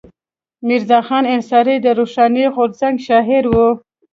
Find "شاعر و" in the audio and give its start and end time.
3.07-3.55